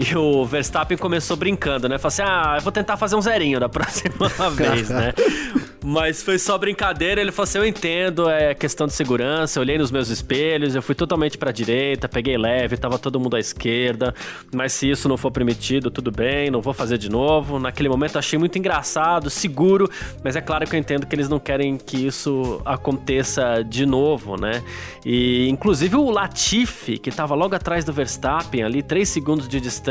[0.00, 1.98] E o Verstappen começou brincando, né?
[1.98, 5.12] Falou assim, ah, eu vou tentar fazer um zerinho da próxima vez, né?
[5.84, 9.76] Mas foi só brincadeira, ele falou assim, eu entendo, é questão de segurança, eu olhei
[9.76, 14.14] nos meus espelhos, eu fui totalmente pra direita, peguei leve, tava todo mundo à esquerda,
[14.54, 17.58] mas se isso não for permitido, tudo bem, não vou fazer de novo.
[17.58, 19.90] Naquele momento achei muito engraçado, seguro,
[20.24, 24.38] mas é claro que eu entendo que eles não querem que isso aconteça de novo,
[24.38, 24.62] né?
[25.04, 29.89] E inclusive o Latifi, que tava logo atrás do Verstappen, ali, 3 segundos de distância,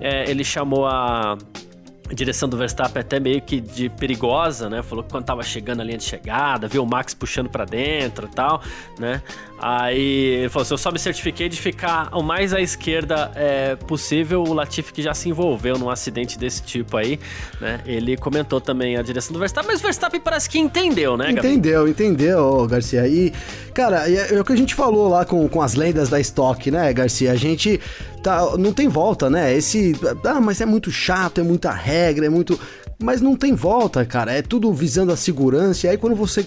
[0.00, 1.36] é, ele chamou a
[2.14, 4.82] direção do Verstappen até meio que de perigosa, né?
[4.82, 8.26] Falou que quando tava chegando a linha de chegada, viu o Max puxando pra dentro
[8.26, 8.62] e tal,
[8.98, 9.22] né?
[9.60, 13.74] Aí ele falou assim: eu só me certifiquei de ficar o mais à esquerda é,
[13.74, 14.42] possível.
[14.42, 17.18] O Latifi que já se envolveu num acidente desse tipo aí,
[17.60, 17.80] né?
[17.84, 21.48] Ele comentou também a direção do Verstappen, mas o Verstappen parece que entendeu, né, Gabi?
[21.48, 23.06] Entendeu, entendeu, Garcia.
[23.08, 23.32] E,
[23.74, 26.70] cara, é, é o que a gente falou lá com, com as lendas da Stock,
[26.70, 27.32] né, Garcia?
[27.32, 27.80] A gente
[28.22, 29.54] tá, não tem volta, né?
[29.54, 29.92] Esse.
[30.24, 32.58] Ah, mas é muito chato, é muita regra, é muito.
[33.00, 34.32] Mas não tem volta, cara.
[34.32, 35.86] É tudo visando a segurança.
[35.86, 36.46] E aí, quando você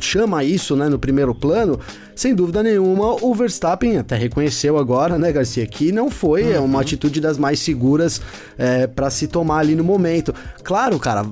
[0.00, 1.78] chama isso, né, no primeiro plano,
[2.14, 6.80] sem dúvida nenhuma, o Verstappen até reconheceu agora, né, Garcia, que não foi é uma
[6.80, 8.20] atitude das mais seguras
[8.58, 10.34] é, para se tomar ali no momento.
[10.62, 11.24] Claro, cara,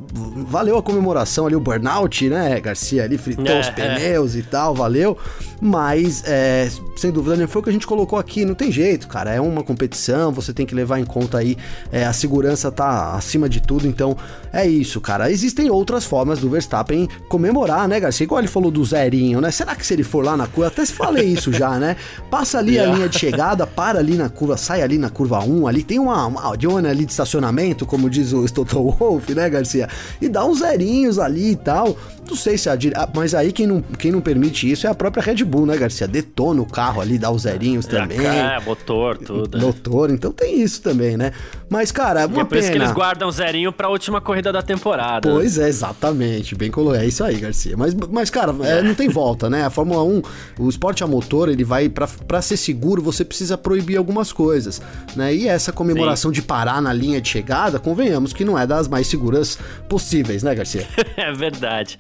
[0.47, 3.71] valeu a comemoração ali, o burnout, né, Garcia, ali fritou É, os é.
[3.73, 5.17] pneus e tal, valeu.
[5.61, 8.45] Mas, é, sem dúvida nenhuma, foi o que a gente colocou aqui.
[8.45, 9.35] Não tem jeito, cara.
[9.35, 11.57] É uma competição, você tem que levar em conta aí.
[11.91, 14.17] é, a segurança tá acima de tudo, então
[14.53, 15.31] é isso, cara.
[15.31, 18.18] Existem outras formas do Verstappen comemorar, né, Garcia?
[18.25, 19.51] Igual ele falou do zerinho, né?
[19.51, 21.97] Será que se ele for lá na curva, até se falei isso já, né?
[22.31, 25.67] Passa ali a linha de chegada, para ali na curva, sai ali na curva 1,
[25.67, 29.89] ali tem uma, uma zona ali de estacionamento, como diz o Toto Wolff, né, Garcia?
[30.21, 31.97] E dá uns zerinhos ali e tal.
[32.29, 32.95] Não sei se a dire...
[32.97, 35.77] ah, Mas aí quem não, quem não permite isso é a própria Red Bull, né,
[35.77, 36.07] Garcia?
[36.07, 38.19] Detona o carro ali, dá os zerinhos também.
[38.25, 39.59] É, motor, tudo.
[39.59, 39.61] é.
[39.61, 41.33] Motor, então tem isso também, né?
[41.69, 42.85] Mas, cara, E uma é por isso que pena.
[42.85, 45.29] eles guardam zerinho pra última corrida da temporada.
[45.31, 46.55] Pois é, exatamente.
[46.55, 47.03] Bem colocado.
[47.03, 47.77] É isso aí, Garcia.
[47.77, 49.65] Mas, mas cara, é, não tem volta, né?
[49.65, 50.23] A Fórmula 1,
[50.59, 51.89] o esporte a motor, ele vai.
[51.89, 54.81] Pra, pra ser seguro, você precisa proibir algumas coisas,
[55.15, 55.35] né?
[55.35, 59.07] E essa comemoração de parar na linha de chegada, convenhamos que não é das mais
[59.07, 60.87] seguras possíveis, né, Garcia?
[61.17, 61.99] É verdade.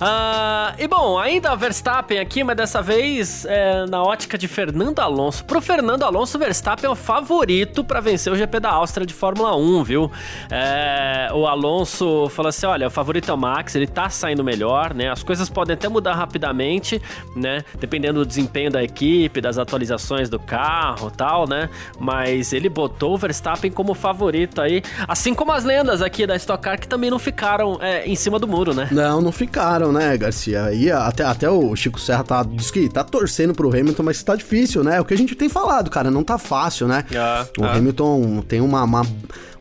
[0.00, 5.44] Ah, e bom, ainda Verstappen aqui, mas dessa vez é, na ótica de Fernando Alonso.
[5.44, 9.56] Pro Fernando Alonso, Verstappen é o favorito pra vencer o GP da Áustria de Fórmula
[9.56, 10.10] 1, viu?
[10.50, 14.94] É, o Alonso falou assim: olha, o favorito é o Max, ele tá saindo melhor,
[14.94, 15.10] né?
[15.10, 17.00] As coisas podem até mudar rapidamente,
[17.34, 17.64] né?
[17.78, 21.68] Dependendo do desempenho da equipe, das atualizações do carro tal, né?
[21.98, 26.62] Mas ele botou o Verstappen como favorito aí, assim como as lendas aqui da Stock
[26.62, 28.88] Car que também não ficaram é, em cima do muro, né?
[28.90, 29.57] Não, não ficaram,
[29.92, 30.72] né, Garcia?
[30.72, 34.36] E até, até o Chico Serra tá, diz que tá torcendo pro Hamilton, mas tá
[34.36, 34.96] difícil, né?
[34.96, 37.04] É o que a gente tem falado, cara, não tá fácil, né?
[37.16, 37.72] Ah, o ah.
[37.74, 39.02] Hamilton tem uma, uma-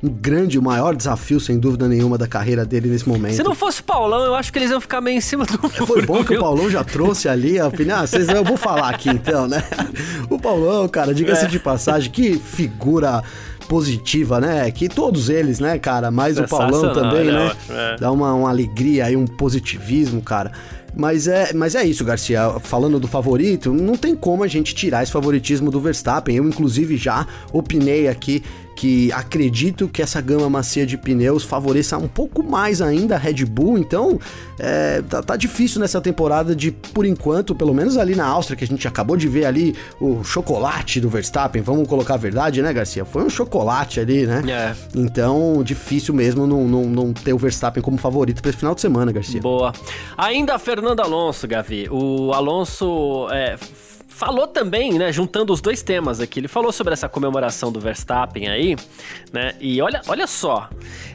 [0.03, 3.35] um grande, o maior desafio, sem dúvida nenhuma, da carreira dele nesse momento.
[3.35, 5.59] Se não fosse o Paulão, eu acho que eles iam ficar meio em cima do
[5.59, 5.87] muro.
[5.87, 6.37] Foi bom que viu?
[6.37, 7.97] o Paulão já trouxe ali a opinião.
[7.97, 9.63] Ah, vocês, eu vou falar aqui então, né?
[10.29, 11.47] O Paulão, cara, diga-se É.
[11.47, 13.23] de passagem, que figura
[13.67, 14.69] positiva, né?
[14.71, 16.09] Que todos eles, né, cara?
[16.09, 17.45] Mas o Paulão Sensacional, também, é né?
[17.45, 17.95] ótimo, é.
[17.97, 20.51] Dá uma, uma alegria aí, um positivismo, cara.
[20.95, 22.55] Mas é, mas é isso, Garcia.
[22.61, 26.35] Falando do favorito, não tem como a gente tirar esse favoritismo do Verstappen.
[26.35, 28.43] Eu, inclusive, já opinei aqui
[28.77, 33.43] que acredito que essa gama macia de pneus favoreça um pouco mais ainda a Red
[33.43, 33.75] Bull.
[33.75, 34.19] Então,
[34.59, 38.63] é, tá, tá difícil nessa temporada de, por enquanto, pelo menos ali na Áustria, que
[38.63, 41.59] a gente acabou de ver ali o chocolate do Verstappen.
[41.59, 43.03] Vamos colocar a verdade, né, Garcia?
[43.03, 44.43] Foi um chocolate ali, né?
[44.47, 44.75] É.
[44.95, 48.81] Então, difícil mesmo não, não, não ter o Verstappen como favorito para esse final de
[48.81, 49.41] semana, Garcia.
[49.41, 49.73] Boa.
[50.15, 51.87] Ainda Fernando Alonso, Gavi.
[51.89, 53.57] O Alonso é,
[54.17, 56.39] falou também, né, juntando os dois temas aqui.
[56.39, 58.75] Ele falou sobre essa comemoração do Verstappen aí,
[59.31, 59.53] né?
[59.59, 60.69] E olha, olha só.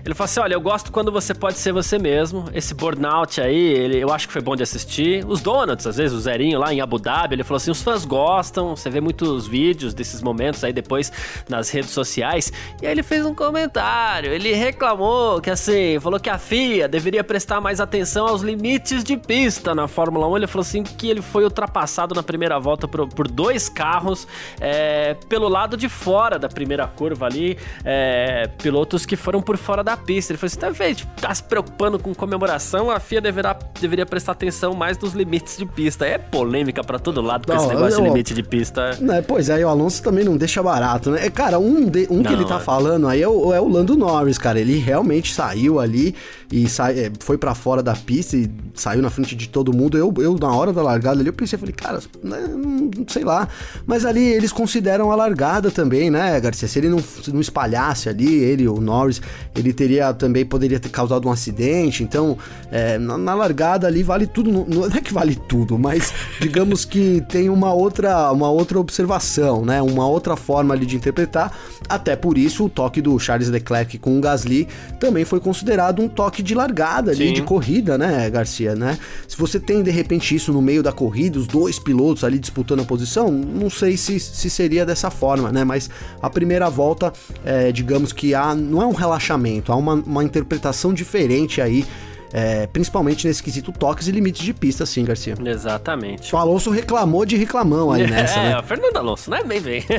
[0.04, 2.44] Ele falou assim: olha, eu gosto quando você pode ser você mesmo.
[2.54, 5.24] Esse burnout aí, ele, eu acho que foi bom de assistir.
[5.26, 8.04] Os Donuts, às vezes, o Zerinho lá em Abu Dhabi, ele falou assim: os fãs
[8.04, 11.10] gostam, você vê muitos vídeos desses momentos aí depois
[11.48, 12.52] nas redes sociais.
[12.80, 14.32] E aí ele fez um comentário.
[14.32, 19.16] Ele reclamou que assim, falou que a FIA deveria prestar mais atenção aos limites de
[19.16, 20.36] pista na Fórmula 1.
[20.36, 24.28] Ele falou assim que ele foi ultrapassado na primeira volta por, por dois carros
[24.60, 29.82] é, pelo lado de fora da primeira curva ali, é, pilotos que foram por fora
[29.82, 30.32] da pista.
[30.32, 34.32] Ele falou assim: tá, vendo, tá se preocupando com comemoração, a FIA deverá, deveria prestar
[34.32, 36.06] atenção mais nos limites de pista.
[36.06, 38.96] É polêmica pra todo lado com Não, esse negócio eu- de limite de pista.
[39.00, 41.26] Né, pois é, e o Alonso também não deixa barato, né?
[41.26, 42.60] É, Cara, um, de- um que Não, ele tá é.
[42.60, 44.60] falando aí é o, é o Lando Norris, cara.
[44.60, 46.14] Ele realmente saiu ali
[46.52, 49.96] e sai, é, foi pra fora da pista e saiu na frente de todo mundo.
[49.96, 53.48] Eu, eu na hora da largada ali, eu pensei, falei, cara, né, não sei lá.
[53.86, 56.68] Mas ali eles consideram a largada também, né, Garcia?
[56.68, 59.20] Se ele não, se não espalhasse ali, ele, o Norris,
[59.54, 62.02] ele teria também, poderia ter causado um acidente.
[62.02, 62.36] Então,
[62.70, 64.50] é, na, na largada ali vale tudo.
[64.50, 69.64] Não, não é que vale tudo, mas digamos que tem uma outra, uma outra observação,
[69.64, 69.80] né?
[69.82, 71.56] Uma outra forma ali de interpretar.
[71.88, 74.68] Até por isso, o toque do Charles Leclerc com o Gasly
[74.98, 77.34] também foi considerado um toque de largada ali, Sim.
[77.34, 78.98] de corrida, né, Garcia, né?
[79.28, 82.71] Se você tem de repente isso no meio da corrida, os dois pilotos ali disputando
[82.80, 85.64] a posição, não sei se, se seria dessa forma, né?
[85.64, 87.12] Mas a primeira volta,
[87.44, 91.84] é, digamos que há, não é um relaxamento, há uma, uma interpretação diferente aí,
[92.32, 95.34] é, principalmente nesse quesito toques e limites de pista, sim, Garcia.
[95.44, 96.34] Exatamente.
[96.34, 98.58] O Alonso reclamou de reclamão aí nessa, é, né?
[98.58, 99.42] o Fernando Alonso, né?
[99.44, 99.84] Bem, bem.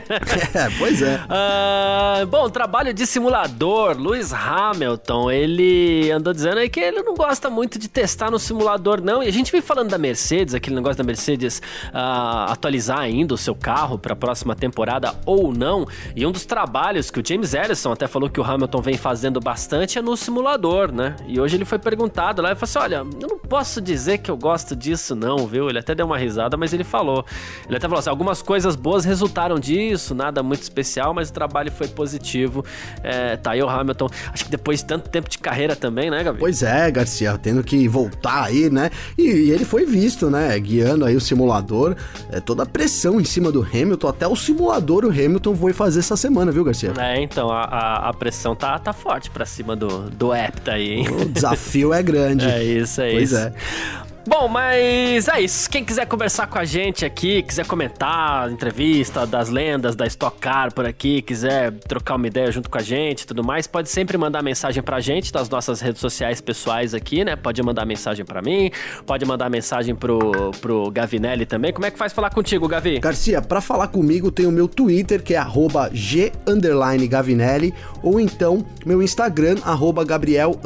[0.54, 1.22] É, pois é.
[1.30, 7.50] Ah, bom, trabalho de simulador, Lewis Hamilton, ele andou dizendo aí que ele não gosta
[7.50, 9.24] muito de testar no simulador, não.
[9.24, 11.62] E a gente vem falando da Mercedes, aquele negócio da Mercedes
[11.94, 15.88] ah, atualizar ainda o seu carro para a próxima temporada ou não.
[16.16, 19.40] E um dos trabalhos que o James Ellison até falou que o Hamilton vem fazendo
[19.40, 21.16] bastante é no simulador, né?
[21.28, 21.80] E hoje ele foi
[22.24, 25.46] perguntado lá, ele falou assim: olha, eu não posso dizer que eu gosto disso, não,
[25.46, 25.70] viu?
[25.70, 27.26] Ele até deu uma risada, mas ele falou.
[27.68, 31.72] Ele até falou assim: algumas coisas boas resultaram disso, nada muito especial, mas o trabalho
[31.72, 32.64] foi positivo.
[33.04, 36.24] É, tá aí o Hamilton, acho que depois de tanto tempo de carreira também, né,
[36.24, 36.40] Gabi?
[36.40, 38.90] Pois é, Garcia, tendo que voltar aí, né?
[39.18, 40.58] E, e ele foi visto, né?
[40.60, 41.96] Guiando aí o simulador,
[42.32, 46.00] é, toda a pressão em cima do Hamilton, até o simulador o Hamilton foi fazer
[46.00, 46.94] essa semana, viu, Garcia?
[46.98, 50.92] É, então, a, a, a pressão tá, tá forte pra cima do, do Hepta aí,
[50.92, 51.08] hein?
[51.10, 52.13] O desafio é grande.
[52.46, 53.38] É isso, é Pois isso.
[53.38, 53.54] é.
[54.26, 55.70] Bom, mas é isso.
[55.70, 60.74] Quem quiser conversar com a gente aqui, quiser comentar entrevista das lendas da Stock Car
[60.74, 64.42] por aqui, quiser trocar uma ideia junto com a gente tudo mais, pode sempre mandar
[64.42, 67.36] mensagem pra gente das nossas redes sociais pessoais aqui, né?
[67.36, 68.72] Pode mandar mensagem pra mim,
[69.06, 71.74] pode mandar mensagem pro, pro Gavinelli também.
[71.74, 73.00] Como é que faz falar contigo, Gavi?
[73.00, 75.44] Garcia, pra falar comigo tem o meu Twitter, que é
[75.92, 76.32] G
[77.10, 80.58] Gavinelli, ou então meu Instagram, arroba Gabriel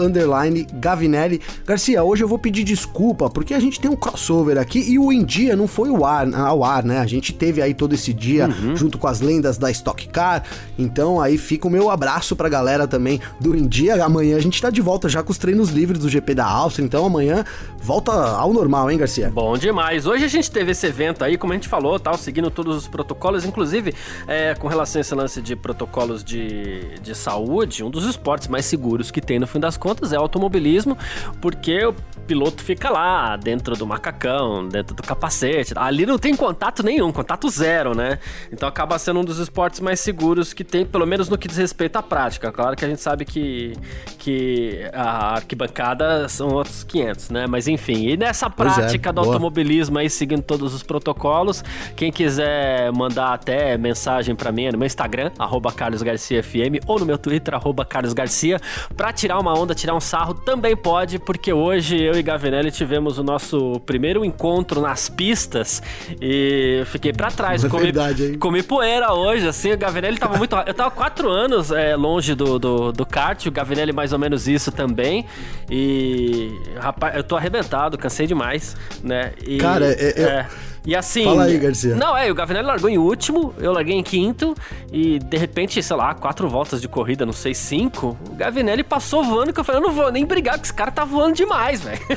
[0.74, 1.41] Gavinelli.
[1.65, 5.12] Garcia, hoje eu vou pedir desculpa, porque a gente tem um crossover aqui e o
[5.12, 6.99] Em Dia não foi o ar, ao ar, né?
[6.99, 8.75] A gente teve aí todo esse dia Uhum.
[8.75, 10.43] junto com as lendas da Stock Car,
[10.77, 14.03] então aí fica o meu abraço pra galera também do Em Dia.
[14.03, 16.86] Amanhã a gente tá de volta já com os treinos livres do GP da Áustria,
[16.86, 17.43] então amanhã
[17.81, 19.29] volta ao normal, hein, Garcia?
[19.29, 20.05] Bom demais.
[20.05, 22.88] Hoje a gente teve esse evento aí, como a gente falou, tal, seguindo todos os
[22.88, 23.93] protocolos, inclusive
[24.27, 28.65] é, com relação a esse lance de protocolos de, de saúde, um dos esportes mais
[28.65, 30.97] seguros que tem no fim das contas é o automobilismo,
[31.41, 31.93] porque o
[32.25, 35.73] piloto fica lá dentro do macacão, dentro do capacete.
[35.76, 38.19] Ali não tem contato nenhum, contato zero, né?
[38.52, 41.58] Então acaba sendo um dos esportes mais seguros que tem, pelo menos no que diz
[41.58, 42.52] respeito à prática.
[42.52, 43.73] Claro que a gente sabe que,
[44.17, 47.47] que a arquibancada são outros 500, né?
[47.47, 49.34] Mas enfim, e nessa é, prática do boa.
[49.34, 51.63] automobilismo aí, seguindo todos os protocolos,
[51.95, 57.06] quem quiser mandar até mensagem pra mim é no meu Instagram, arroba carlosgarciafm, ou no
[57.06, 58.60] meu Twitter, arroba carlosgarcia,
[58.95, 63.17] pra tirar uma onda, tirar um sarro, também pode, porque hoje eu e Gavinelli tivemos
[63.17, 65.81] o nosso primeiro encontro nas pistas
[66.21, 67.63] e eu fiquei pra trás.
[67.63, 68.39] É comi, verdade, hein?
[68.39, 70.55] comi poeira hoje, assim, o Gavinelli tava muito...
[70.55, 74.47] Eu tava quatro anos é, longe do, do, do kart, o Gavinelli mais ou menos
[74.47, 75.25] isso também,
[75.69, 76.49] e...
[76.79, 79.33] Rapaz, eu tô arrebentado, cansei demais, né?
[79.45, 81.26] E, Cara, é- eu- E assim.
[81.26, 81.93] Fala aí, Garcia.
[81.95, 84.56] Não, é, o Gavinelli largou em último, eu larguei em quinto,
[84.91, 89.21] e de repente, sei lá, quatro voltas de corrida, não sei, cinco, o Gavinelli passou
[89.21, 91.82] voando, que eu falei, eu não vou nem brigar, que esse cara tá voando demais,
[91.82, 92.00] velho.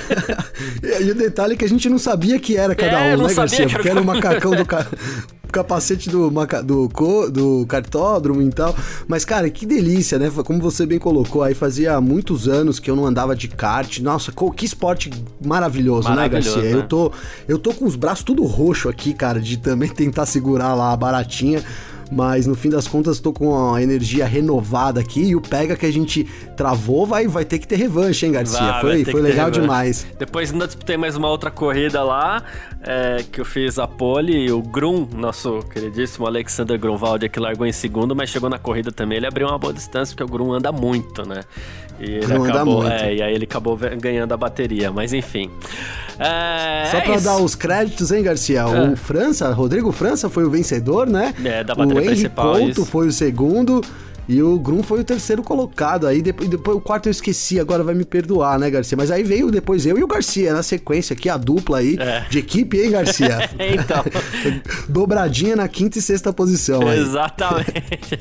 [0.82, 3.26] E, e o detalhe é que a gente não sabia que era cada É, um,
[3.26, 3.56] né, Garcia?
[3.58, 4.06] que era Porque era o um.
[4.06, 4.86] macacão do ca-
[5.50, 8.74] capacete do, maca- do, co- do cartódromo e tal.
[9.08, 10.30] Mas, cara, que delícia, né?
[10.44, 13.98] Como você bem colocou aí, fazia muitos anos que eu não andava de kart.
[14.00, 15.10] Nossa, que esporte
[15.44, 16.76] maravilhoso, Maravilhoso, né, Garcia?
[16.76, 16.82] né?
[16.82, 17.12] Eu, tô,
[17.48, 20.96] eu tô com os braços tudo roxo aqui, cara, de também tentar segurar lá a
[20.96, 21.62] baratinha.
[22.10, 25.86] Mas no fim das contas tô com a energia renovada aqui e o pega que
[25.86, 26.24] a gente
[26.56, 28.58] travou vai, vai ter que ter revanche, hein, Garcia?
[28.58, 29.60] Vai, vai foi que foi legal revanche.
[29.60, 30.06] demais.
[30.18, 32.42] Depois ainda disputei mais uma outra corrida lá,
[32.82, 37.66] é, que eu fiz a pole, e o Grum, nosso queridíssimo Alexander Grunwald, que largou
[37.66, 40.52] em segundo, mas chegou na corrida também, ele abriu uma boa distância, porque o Grum
[40.52, 41.42] anda muito, né?
[42.00, 42.92] E ele Grum anda acabou, muito.
[42.92, 45.50] é, e aí ele acabou ganhando a bateria, mas enfim.
[46.20, 47.24] É, Só é pra isso.
[47.24, 48.66] dar os créditos, hein, Garcia?
[48.66, 51.34] O França, Rodrigo França foi o vencedor, né?
[51.42, 52.84] É, da bateria o Henry principal, Couto isso.
[52.86, 53.80] foi o segundo.
[54.30, 56.06] E o Grum foi o terceiro colocado.
[56.06, 58.96] Aí depois, depois o quarto eu esqueci, agora vai me perdoar, né, Garcia?
[58.96, 62.24] Mas aí veio depois eu e o Garcia na sequência aqui, a dupla aí É.
[62.30, 63.50] de equipe, hein, Garcia?
[63.58, 64.04] Então.
[64.88, 67.00] Dobradinha na quinta e sexta posição aí.
[67.00, 68.20] Exatamente.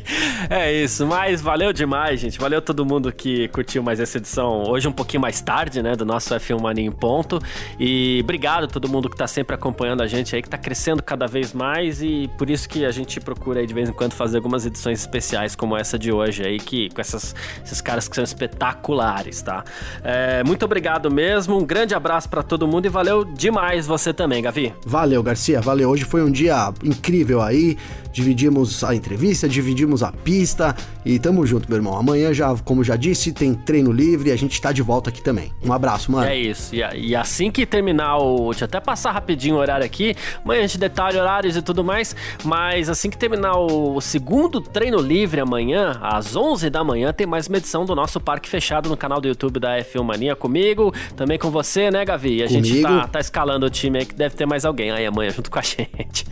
[0.49, 2.39] É isso, mas valeu demais, gente.
[2.39, 4.63] Valeu todo mundo que curtiu mais essa edição.
[4.67, 7.39] Hoje um pouquinho mais tarde, né, do nosso F1 Mania em ponto.
[7.79, 11.03] E obrigado a todo mundo que tá sempre acompanhando a gente aí, que tá crescendo
[11.03, 14.13] cada vez mais e por isso que a gente procura aí de vez em quando
[14.13, 18.15] fazer algumas edições especiais como essa de hoje aí, que com essas, esses caras que
[18.15, 19.63] são espetaculares, tá?
[20.03, 24.41] É, muito obrigado mesmo, um grande abraço pra todo mundo e valeu demais você também,
[24.41, 24.73] Gavi.
[24.85, 25.89] Valeu, Garcia, valeu.
[25.89, 27.77] Hoje foi um dia incrível aí.
[28.11, 31.95] Dividimos a entrevista, dividimos a pista e tamo junto, meu irmão.
[31.95, 35.21] Amanhã já, como já disse, tem treino livre e a gente tá de volta aqui
[35.21, 35.53] também.
[35.63, 36.27] Um abraço, mano.
[36.27, 36.75] É isso.
[36.75, 38.49] E, e assim que terminar o.
[38.49, 40.15] Deixa eu até passar rapidinho o horário aqui.
[40.43, 42.15] Amanhã a gente detalha horários e tudo mais.
[42.43, 47.47] Mas assim que terminar o segundo treino livre amanhã, às 11 da manhã, tem mais
[47.47, 50.93] uma edição do nosso Parque Fechado no canal do YouTube da F1 Mania comigo.
[51.15, 52.37] Também com você, né, Gavi?
[52.37, 55.05] E a gente tá, tá escalando o time aí que deve ter mais alguém aí
[55.05, 56.25] amanhã junto com a gente.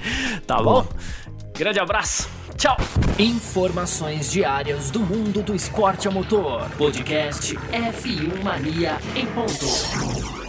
[0.45, 0.85] Tá bom?
[1.57, 2.29] Grande abraço.
[2.55, 2.77] Tchau.
[3.19, 6.67] Informações diárias do mundo do esporte a motor.
[6.77, 10.46] Podcast F1 Mania em ponto.